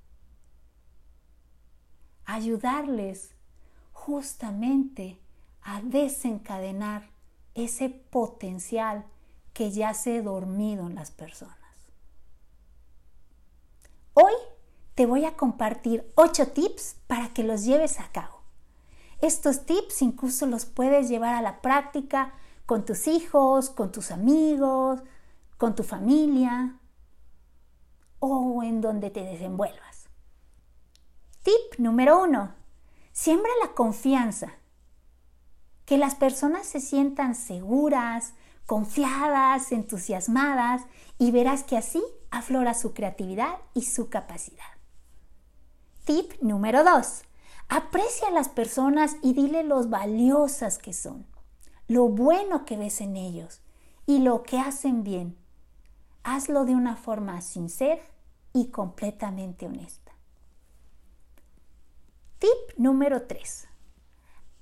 ayudarles 2.26 3.36
justamente 4.06 5.20
a 5.62 5.80
desencadenar 5.84 7.12
ese 7.54 7.90
potencial 7.90 9.06
que 9.54 9.70
yace 9.70 10.24
dormido 10.24 10.88
en 10.88 10.96
las 10.96 11.12
personas. 11.12 11.56
Hoy 14.16 14.34
te 14.96 15.06
voy 15.06 15.26
a 15.26 15.38
compartir 15.38 16.12
ocho 16.16 16.48
tips 16.48 16.96
para 17.06 17.30
que 17.30 17.44
los 17.44 17.64
lleves 17.64 18.00
a 18.00 18.12
cabo. 18.12 18.42
Estos 19.22 19.68
tips 19.68 20.02
incluso 20.02 20.48
los 20.48 20.66
puedes 20.66 21.08
llevar 21.08 21.36
a 21.36 21.44
la 21.44 21.62
práctica 21.62 22.34
con 22.66 22.86
tus 22.86 23.08
hijos, 23.08 23.70
con 23.70 23.92
tus 23.92 24.10
amigos, 24.10 25.04
con 25.60 25.76
tu 25.76 25.84
familia 25.84 26.80
o 28.18 28.64
en 28.64 28.82
donde 28.82 29.12
te 29.12 29.24
desenvuelvas. 29.24 30.10
Tip 31.44 31.78
número 31.78 32.24
uno 32.24 32.61
Siembra 33.14 33.52
la 33.62 33.74
confianza. 33.74 34.54
Que 35.86 35.98
las 35.98 36.16
personas 36.16 36.66
se 36.66 36.80
sientan 36.80 37.36
seguras, 37.36 38.34
confiadas, 38.66 39.72
entusiasmadas 39.74 40.84
y 41.18 41.32
verás 41.32 41.64
que 41.64 41.76
así 41.76 42.02
aflora 42.30 42.74
su 42.74 42.94
creatividad 42.94 43.58
y 43.74 43.82
su 43.84 44.10
capacidad. 44.10 44.64
Tip 46.06 46.32
número 46.42 46.84
2. 46.84 47.24
Aprecia 47.68 48.30
a 48.30 48.32
las 48.32 48.50
personas 48.50 49.18
y 49.22 49.34
dile 49.34 49.64
lo 49.64 49.86
valiosas 49.88 50.78
que 50.78 50.94
son, 50.94 51.28
lo 51.88 52.08
bueno 52.08 52.66
que 52.66 52.78
ves 52.78 53.02
en 53.02 53.18
ellos 53.18 53.62
y 54.06 54.20
lo 54.20 54.44
que 54.44 54.58
hacen 54.58 55.04
bien. 55.04 55.38
Hazlo 56.24 56.66
de 56.66 56.76
una 56.76 56.96
forma 56.96 57.42
sincera 57.42 58.02
y 58.54 58.68
completamente 58.68 59.68
honesta. 59.68 60.01
Tip 62.42 62.76
número 62.76 63.28
3. 63.28 63.68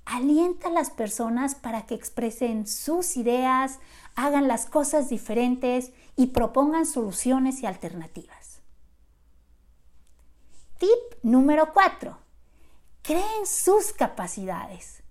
Alienta 0.04 0.68
a 0.68 0.70
las 0.70 0.90
personas 0.90 1.54
para 1.54 1.86
que 1.86 1.94
expresen 1.94 2.66
sus 2.66 3.16
ideas, 3.16 3.78
hagan 4.14 4.48
las 4.48 4.66
cosas 4.66 5.08
diferentes 5.08 5.90
y 6.14 6.26
propongan 6.26 6.84
soluciones 6.84 7.62
y 7.62 7.66
alternativas. 7.66 8.60
Tip 10.76 11.22
número 11.22 11.72
4. 11.72 12.18
Creen 13.00 13.46
sus 13.46 13.94
capacidades. 13.94 15.02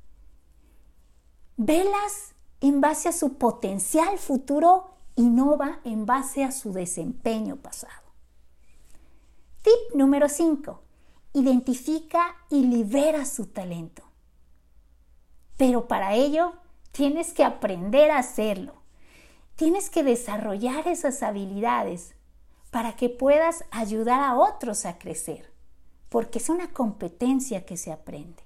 Velas 1.58 2.36
en 2.62 2.82
base 2.82 3.10
a 3.10 3.14
su 3.14 3.40
potencial 3.40 4.20
futuro 4.20 4.92
y 5.16 5.24
no 5.24 5.58
va 5.58 5.80
en 5.86 6.06
base 6.06 6.44
a 6.44 6.52
su 6.52 6.72
desempeño 6.72 7.56
pasado. 7.56 8.14
Tip 9.64 9.96
número 9.96 10.30
5. 10.30 10.84
Identifica 11.40 12.36
y 12.50 12.66
libera 12.66 13.24
su 13.24 13.46
talento. 13.46 14.04
Pero 15.56 15.88
para 15.88 16.14
ello 16.14 16.52
tienes 16.92 17.32
que 17.32 17.46
aprender 17.46 18.12
a 18.12 18.18
hacerlo. 18.18 18.74
Tienes 19.56 19.90
que 19.90 20.04
desarrollar 20.04 20.90
esas 20.90 21.24
habilidades 21.24 22.14
para 22.72 22.98
que 22.98 23.08
puedas 23.08 23.64
ayudar 23.72 24.20
a 24.20 24.36
otros 24.38 24.86
a 24.86 24.98
crecer, 24.98 25.50
porque 26.10 26.40
es 26.40 26.50
una 26.50 26.74
competencia 26.74 27.66
que 27.66 27.78
se 27.78 27.94
aprende. 27.94 28.44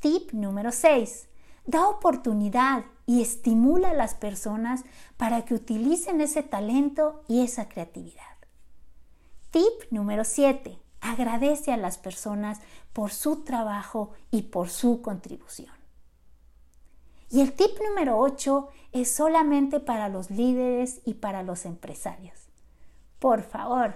Tip 0.00 0.32
número 0.32 0.70
6. 0.70 1.28
Da 1.64 1.88
oportunidad 1.88 2.84
y 3.06 3.20
estimula 3.20 3.90
a 3.90 3.94
las 3.94 4.14
personas 4.14 4.84
para 5.16 5.44
que 5.44 5.54
utilicen 5.54 6.20
ese 6.20 6.42
talento 6.42 7.22
y 7.28 7.42
esa 7.42 7.68
creatividad. 7.68 8.22
Tip 9.50 9.90
número 9.90 10.24
7. 10.24 10.78
Agradece 11.00 11.72
a 11.72 11.76
las 11.76 11.98
personas 11.98 12.60
por 12.92 13.10
su 13.10 13.42
trabajo 13.44 14.12
y 14.30 14.42
por 14.42 14.70
su 14.70 15.02
contribución. 15.02 15.74
Y 17.28 17.40
el 17.40 17.54
tip 17.54 17.70
número 17.88 18.18
8 18.18 18.68
es 18.92 19.10
solamente 19.10 19.80
para 19.80 20.08
los 20.08 20.30
líderes 20.30 21.00
y 21.04 21.14
para 21.14 21.42
los 21.42 21.64
empresarios. 21.64 22.48
Por 23.18 23.42
favor, 23.42 23.94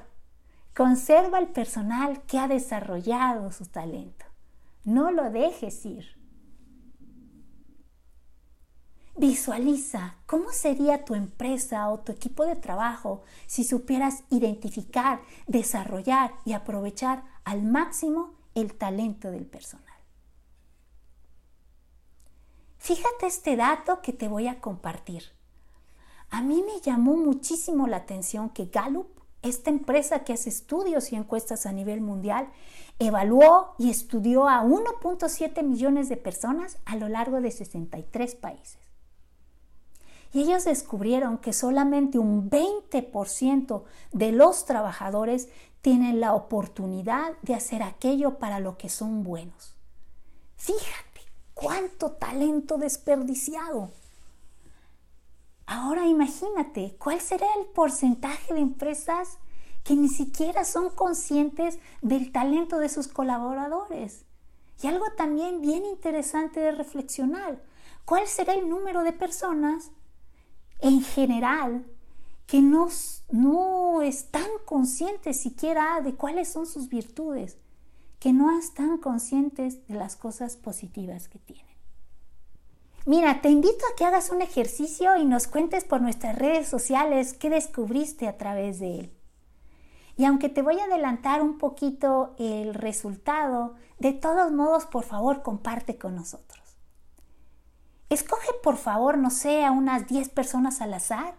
conserva 0.74 1.38
el 1.38 1.48
personal 1.48 2.22
que 2.22 2.38
ha 2.38 2.48
desarrollado 2.48 3.52
su 3.52 3.66
talento. 3.66 4.24
No 4.84 5.10
lo 5.10 5.30
dejes 5.30 5.84
ir. 5.84 6.15
Visualiza 9.18 10.16
cómo 10.26 10.52
sería 10.52 11.04
tu 11.04 11.14
empresa 11.14 11.88
o 11.88 12.00
tu 12.00 12.12
equipo 12.12 12.44
de 12.44 12.56
trabajo 12.56 13.22
si 13.46 13.64
supieras 13.64 14.24
identificar, 14.30 15.20
desarrollar 15.46 16.34
y 16.44 16.52
aprovechar 16.52 17.24
al 17.44 17.62
máximo 17.62 18.34
el 18.54 18.74
talento 18.74 19.30
del 19.30 19.46
personal. 19.46 19.84
Fíjate 22.76 23.26
este 23.26 23.56
dato 23.56 24.02
que 24.02 24.12
te 24.12 24.28
voy 24.28 24.48
a 24.48 24.60
compartir. 24.60 25.24
A 26.30 26.42
mí 26.42 26.62
me 26.62 26.80
llamó 26.80 27.16
muchísimo 27.16 27.86
la 27.86 27.98
atención 27.98 28.50
que 28.50 28.66
Gallup, 28.66 29.08
esta 29.42 29.70
empresa 29.70 30.24
que 30.24 30.34
hace 30.34 30.50
estudios 30.50 31.12
y 31.12 31.16
encuestas 31.16 31.66
a 31.66 31.72
nivel 31.72 32.00
mundial, 32.00 32.50
Evaluó 32.98 33.74
y 33.78 33.90
estudió 33.90 34.48
a 34.48 34.62
1.7 34.62 35.62
millones 35.62 36.08
de 36.08 36.16
personas 36.16 36.78
a 36.86 36.96
lo 36.96 37.08
largo 37.08 37.42
de 37.42 37.50
63 37.50 38.34
países. 38.36 38.78
Y 40.36 40.42
ellos 40.42 40.66
descubrieron 40.66 41.38
que 41.38 41.54
solamente 41.54 42.18
un 42.18 42.50
20% 42.50 43.84
de 44.12 44.32
los 44.32 44.66
trabajadores 44.66 45.48
tienen 45.80 46.20
la 46.20 46.34
oportunidad 46.34 47.32
de 47.40 47.54
hacer 47.54 47.82
aquello 47.82 48.36
para 48.38 48.60
lo 48.60 48.76
que 48.76 48.90
son 48.90 49.22
buenos. 49.22 49.74
Fíjate 50.58 51.22
cuánto 51.54 52.12
talento 52.12 52.76
desperdiciado. 52.76 53.92
Ahora 55.64 56.06
imagínate, 56.06 56.96
¿cuál 56.98 57.18
será 57.22 57.46
el 57.58 57.64
porcentaje 57.68 58.52
de 58.52 58.60
empresas 58.60 59.38
que 59.84 59.96
ni 59.96 60.10
siquiera 60.10 60.66
son 60.66 60.90
conscientes 60.90 61.78
del 62.02 62.30
talento 62.30 62.78
de 62.78 62.90
sus 62.90 63.08
colaboradores. 63.08 64.26
Y 64.82 64.86
algo 64.88 65.06
también 65.16 65.62
bien 65.62 65.86
interesante 65.86 66.60
de 66.60 66.72
reflexionar, 66.72 67.62
¿cuál 68.04 68.26
será 68.26 68.52
el 68.52 68.68
número 68.68 69.02
de 69.02 69.14
personas 69.14 69.92
en 70.80 71.02
general 71.02 71.86
que 72.46 72.62
no, 72.62 72.88
no 73.30 74.02
están 74.02 74.48
conscientes 74.64 75.40
siquiera 75.40 76.00
de 76.00 76.14
cuáles 76.14 76.48
son 76.48 76.66
sus 76.66 76.88
virtudes, 76.88 77.58
que 78.18 78.32
no 78.32 78.58
están 78.58 78.98
conscientes 78.98 79.86
de 79.88 79.94
las 79.94 80.16
cosas 80.16 80.56
positivas 80.56 81.28
que 81.28 81.38
tienen? 81.38 81.76
Mira, 83.04 83.40
te 83.40 83.50
invito 83.50 83.84
a 83.86 83.96
que 83.96 84.04
hagas 84.04 84.30
un 84.30 84.42
ejercicio 84.42 85.16
y 85.16 85.24
nos 85.24 85.46
cuentes 85.46 85.84
por 85.84 86.00
nuestras 86.00 86.36
redes 86.36 86.66
sociales 86.66 87.34
qué 87.34 87.50
descubriste 87.50 88.26
a 88.26 88.36
través 88.36 88.80
de 88.80 89.00
él. 89.00 89.12
Y 90.16 90.24
aunque 90.24 90.48
te 90.48 90.62
voy 90.62 90.80
a 90.80 90.84
adelantar 90.84 91.42
un 91.42 91.58
poquito 91.58 92.34
el 92.38 92.74
resultado, 92.74 93.74
de 93.98 94.12
todos 94.12 94.50
modos, 94.50 94.86
por 94.86 95.04
favor, 95.04 95.42
comparte 95.42 95.98
con 95.98 96.16
nosotros. 96.16 96.55
Escoge, 98.08 98.52
por 98.62 98.76
favor, 98.76 99.18
no 99.18 99.30
sé, 99.30 99.64
a 99.64 99.72
unas 99.72 100.06
10 100.06 100.28
personas 100.28 100.80
al 100.80 100.94
azar 100.94 101.34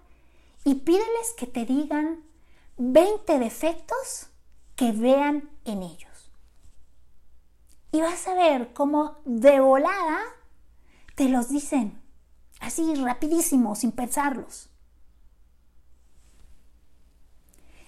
y 0.64 0.76
pídeles 0.76 1.34
que 1.38 1.48
te 1.48 1.66
digan 1.66 2.24
20 2.78 3.40
defectos 3.40 4.28
que 4.76 4.92
vean 4.92 5.50
en 5.66 5.82
ellos. 5.82 6.32
Y 7.92 8.02
vas 8.02 8.28
a 8.28 8.34
ver 8.34 8.74
cómo 8.74 9.18
de 9.26 9.60
volada 9.60 10.20
te 11.16 11.30
los 11.30 11.50
dicen, 11.50 12.02
así 12.60 12.96
rapidísimo, 12.96 13.76
sin 13.76 13.92
pensarlos. 13.92 14.70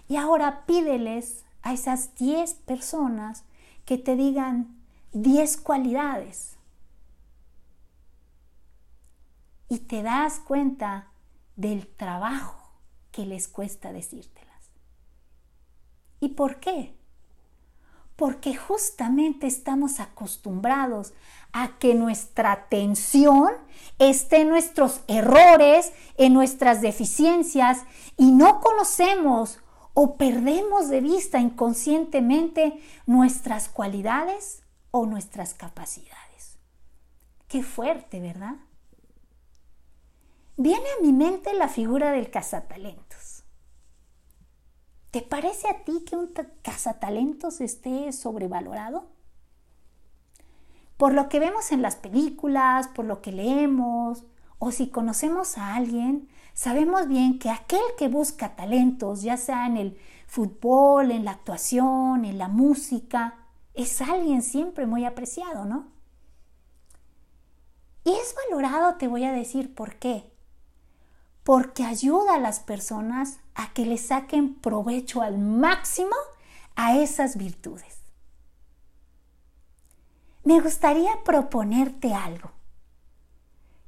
Y 0.07 0.15
ahora 0.15 0.65
pídeles 0.65 1.43
a 1.61 1.73
esas 1.73 2.15
10 2.15 2.53
personas 2.53 3.43
que 3.85 3.97
te 3.97 4.15
digan 4.15 4.79
10 5.11 5.57
cualidades. 5.57 6.58
Y 9.69 9.79
te 9.79 10.03
das 10.03 10.39
cuenta 10.39 11.11
del 11.55 11.87
trabajo 11.87 12.71
que 13.11 13.25
les 13.25 13.47
cuesta 13.47 13.93
decírtelas. 13.93 14.49
¿Y 16.19 16.29
por 16.29 16.59
qué? 16.59 16.95
Porque 18.15 18.55
justamente 18.55 19.47
estamos 19.47 19.99
acostumbrados 19.99 21.13
a 21.53 21.77
que 21.79 21.95
nuestra 21.95 22.51
atención 22.51 23.49
esté 23.97 24.41
en 24.41 24.49
nuestros 24.49 25.01
errores, 25.07 25.93
en 26.17 26.33
nuestras 26.33 26.81
deficiencias 26.81 27.83
y 28.17 28.31
no 28.31 28.59
conocemos 28.59 29.59
o 29.93 30.17
perdemos 30.17 30.89
de 30.89 31.01
vista 31.01 31.39
inconscientemente 31.39 32.81
nuestras 33.05 33.69
cualidades 33.69 34.63
o 34.91 35.05
nuestras 35.05 35.53
capacidades. 35.53 36.57
Qué 37.47 37.63
fuerte, 37.63 38.19
¿verdad? 38.19 38.55
Viene 40.61 40.85
a 40.97 41.01
mi 41.01 41.11
mente 41.11 41.53
la 41.53 41.69
figura 41.69 42.11
del 42.11 42.29
cazatalentos. 42.29 43.43
¿Te 45.09 45.23
parece 45.23 45.69
a 45.69 45.83
ti 45.83 46.03
que 46.07 46.15
un 46.15 46.31
cazatalentos 46.61 47.61
esté 47.61 48.11
sobrevalorado? 48.11 49.07
Por 50.97 51.13
lo 51.13 51.29
que 51.29 51.39
vemos 51.39 51.71
en 51.71 51.81
las 51.81 51.95
películas, 51.95 52.89
por 52.89 53.05
lo 53.05 53.21
que 53.21 53.31
leemos, 53.31 54.25
o 54.59 54.71
si 54.71 54.89
conocemos 54.89 55.57
a 55.57 55.75
alguien, 55.75 56.29
Sabemos 56.59 57.07
bien 57.07 57.39
que 57.39 57.49
aquel 57.49 57.79
que 57.97 58.09
busca 58.09 58.57
talentos, 58.57 59.21
ya 59.21 59.37
sea 59.37 59.65
en 59.65 59.77
el 59.77 59.97
fútbol, 60.27 61.09
en 61.09 61.23
la 61.23 61.31
actuación, 61.31 62.25
en 62.25 62.37
la 62.37 62.49
música, 62.49 63.45
es 63.73 64.01
alguien 64.01 64.41
siempre 64.41 64.85
muy 64.85 65.05
apreciado, 65.05 65.63
¿no? 65.63 65.87
Y 68.03 68.09
es 68.09 68.35
valorado, 68.35 68.97
te 68.97 69.07
voy 69.07 69.23
a 69.23 69.31
decir 69.31 69.73
por 69.73 69.95
qué. 69.99 70.28
Porque 71.49 71.83
ayuda 71.83 72.35
a 72.35 72.39
las 72.39 72.59
personas 72.59 73.39
a 73.55 73.73
que 73.73 73.83
le 73.83 73.97
saquen 73.97 74.53
provecho 74.53 75.23
al 75.23 75.39
máximo 75.39 76.15
a 76.75 76.95
esas 76.95 77.37
virtudes. 77.37 78.03
Me 80.43 80.61
gustaría 80.61 81.09
proponerte 81.25 82.13
algo. 82.13 82.51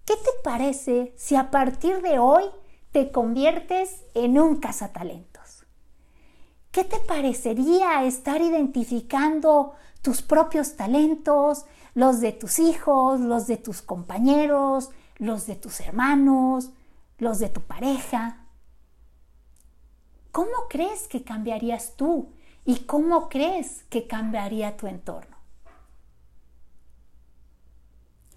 ¿Qué 0.06 0.16
te 0.16 0.32
parece 0.44 1.14
si 1.18 1.36
a 1.36 1.52
partir 1.52 2.02
de 2.02 2.18
hoy 2.18 2.46
te 2.92 3.12
conviertes 3.12 4.06
en 4.16 4.40
un 4.40 4.56
cazatalentos. 4.56 5.68
¿Qué 6.72 6.84
te 6.84 6.98
parecería 6.98 8.04
estar 8.06 8.42
identificando 8.42 9.74
tus 10.02 10.24
propios 10.24 10.78
talentos, 10.78 11.66
los 11.94 12.22
de 12.22 12.32
tus 12.32 12.58
hijos, 12.58 13.20
los 13.20 13.46
de 13.46 13.58
tus 13.58 13.84
compañeros, 13.84 14.90
los 15.20 15.46
de 15.46 15.56
tus 15.56 15.80
hermanos, 15.80 16.72
los 17.22 17.40
de 17.40 17.48
tu 17.48 17.62
pareja? 17.62 18.42
¿cómo 20.32 20.68
crees 20.70 21.08
que 21.08 21.24
cambiarías 21.24 21.96
tú 21.96 22.34
y 22.66 22.86
cómo 22.86 23.30
crees 23.30 23.84
que 23.90 24.08
cambiaría 24.08 24.78
tu 24.78 24.88
entorno? 24.88 25.38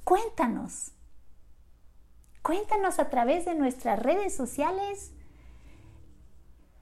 Cuéntanos. 0.02 0.92
Cuéntanos 2.42 2.98
a 2.98 3.08
través 3.08 3.46
de 3.46 3.54
nuestras 3.54 3.98
redes 3.98 4.36
sociales 4.36 5.12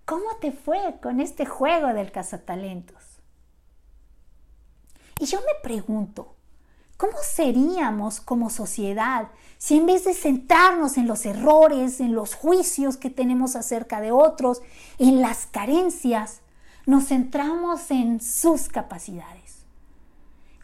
cómo 0.04 0.36
te 0.40 0.50
fue 0.50 0.98
con 1.00 1.20
este 1.20 1.46
juego 1.46 1.88
del 1.88 2.10
cazatalentos. 2.10 3.20
Y 5.20 5.26
yo 5.26 5.38
me 5.40 5.54
pregunto, 5.62 6.34
¿cómo 7.02 7.18
seríamos 7.20 8.20
como 8.20 8.48
sociedad 8.48 9.32
si 9.58 9.76
en 9.76 9.86
vez 9.86 10.04
de 10.04 10.14
sentarnos 10.14 10.96
en 10.96 11.08
los 11.08 11.26
errores, 11.26 11.98
en 11.98 12.14
los 12.14 12.36
juicios 12.36 12.96
que 12.96 13.10
tenemos 13.10 13.56
acerca 13.56 14.00
de 14.00 14.12
otros, 14.12 14.62
en 15.00 15.20
las 15.20 15.46
carencias, 15.46 16.42
nos 16.86 17.08
centramos 17.08 17.90
en 17.90 18.20
sus 18.20 18.68
capacidades? 18.68 19.64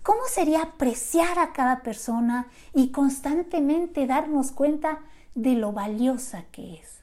¿Cómo 0.05 0.21
sería 0.31 0.63
apreciar 0.63 1.41
a 1.41 1.53
cada 1.53 1.83
persona 1.83 2.47
y 2.73 2.93
constantemente 2.93 4.07
darnos 4.07 4.53
cuenta 4.53 5.01
de 5.35 5.55
lo 5.55 5.73
valiosa 5.73 6.45
que 6.53 6.75
es? 6.75 7.01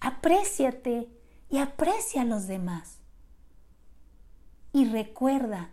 Apréciate 0.00 1.10
y 1.50 1.58
aprecia 1.58 2.22
a 2.22 2.24
los 2.24 2.46
demás. 2.46 3.00
Y 4.72 4.86
recuerda, 4.86 5.72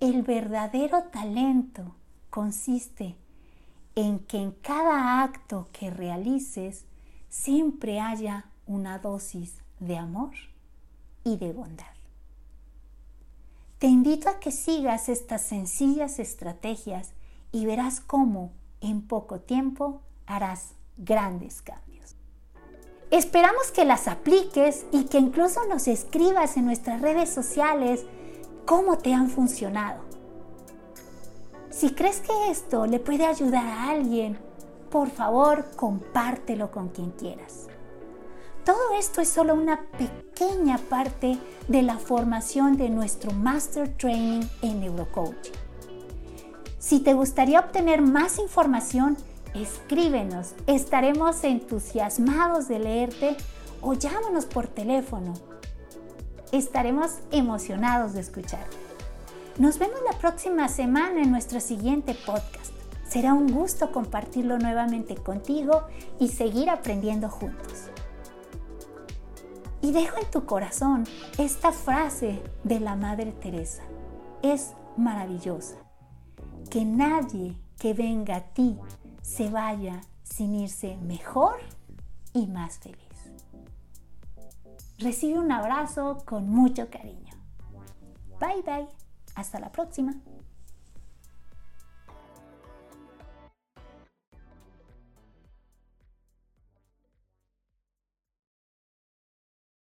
el 0.00 0.22
verdadero 0.22 1.04
talento 1.04 1.94
consiste 2.30 3.16
en 3.94 4.20
que 4.20 4.38
en 4.38 4.52
cada 4.52 5.22
acto 5.22 5.68
que 5.72 5.90
realices 5.90 6.84
siempre 7.28 8.00
haya 8.00 8.50
una 8.66 8.98
dosis 8.98 9.58
de 9.80 9.96
amor 9.96 10.34
y 11.24 11.36
de 11.36 11.52
bondad. 11.52 11.86
Te 13.78 13.86
invito 13.86 14.28
a 14.28 14.38
que 14.38 14.50
sigas 14.50 15.08
estas 15.08 15.42
sencillas 15.42 16.18
estrategias 16.18 17.12
y 17.52 17.66
verás 17.66 18.00
cómo 18.00 18.52
en 18.80 19.02
poco 19.02 19.40
tiempo 19.40 20.02
harás 20.26 20.74
grandes 20.96 21.62
cambios. 21.62 22.16
Esperamos 23.10 23.70
que 23.72 23.84
las 23.84 24.06
apliques 24.06 24.84
y 24.92 25.04
que 25.04 25.18
incluso 25.18 25.64
nos 25.66 25.88
escribas 25.88 26.56
en 26.56 26.66
nuestras 26.66 27.00
redes 27.00 27.30
sociales 27.30 28.04
cómo 28.68 28.98
te 28.98 29.14
han 29.14 29.30
funcionado. 29.30 30.02
Si 31.70 31.94
crees 31.94 32.20
que 32.20 32.50
esto 32.50 32.84
le 32.84 33.00
puede 33.00 33.24
ayudar 33.24 33.64
a 33.64 33.88
alguien, 33.88 34.38
por 34.90 35.08
favor 35.08 35.64
compártelo 35.74 36.70
con 36.70 36.90
quien 36.90 37.12
quieras. 37.12 37.68
Todo 38.66 38.92
esto 38.98 39.22
es 39.22 39.30
solo 39.30 39.54
una 39.54 39.86
pequeña 39.92 40.76
parte 40.76 41.38
de 41.66 41.80
la 41.80 41.96
formación 41.96 42.76
de 42.76 42.90
nuestro 42.90 43.32
Master 43.32 43.88
Training 43.96 44.44
en 44.60 44.80
Neurocoaching. 44.80 45.54
Si 46.78 47.00
te 47.00 47.14
gustaría 47.14 47.60
obtener 47.60 48.02
más 48.02 48.38
información, 48.38 49.16
escríbenos. 49.54 50.52
Estaremos 50.66 51.42
entusiasmados 51.42 52.68
de 52.68 52.80
leerte 52.80 53.34
o 53.80 53.94
llámanos 53.94 54.44
por 54.44 54.66
teléfono. 54.66 55.47
Estaremos 56.52 57.18
emocionados 57.30 58.14
de 58.14 58.20
escucharte. 58.20 58.76
Nos 59.58 59.78
vemos 59.78 59.98
la 60.10 60.16
próxima 60.18 60.68
semana 60.68 61.22
en 61.22 61.30
nuestro 61.30 61.60
siguiente 61.60 62.14
podcast. 62.14 62.72
Será 63.06 63.34
un 63.34 63.52
gusto 63.52 63.92
compartirlo 63.92 64.58
nuevamente 64.58 65.14
contigo 65.16 65.82
y 66.18 66.28
seguir 66.28 66.70
aprendiendo 66.70 67.28
juntos. 67.28 67.88
Y 69.82 69.92
dejo 69.92 70.18
en 70.18 70.30
tu 70.30 70.46
corazón 70.46 71.04
esta 71.38 71.72
frase 71.72 72.42
de 72.64 72.80
la 72.80 72.96
Madre 72.96 73.32
Teresa. 73.32 73.82
Es 74.42 74.72
maravillosa. 74.96 75.76
Que 76.70 76.84
nadie 76.84 77.56
que 77.78 77.94
venga 77.94 78.36
a 78.36 78.40
ti 78.40 78.78
se 79.22 79.50
vaya 79.50 80.00
sin 80.22 80.54
irse 80.54 80.96
mejor 80.98 81.56
y 82.32 82.46
más 82.46 82.78
feliz. 82.78 83.07
Recibe 84.98 85.38
un 85.38 85.52
abrazo 85.52 86.18
con 86.24 86.48
mucho 86.48 86.88
cariño. 86.90 87.34
Bye 88.40 88.62
bye. 88.62 88.88
Hasta 89.34 89.60
la 89.60 89.70
próxima. 89.70 90.14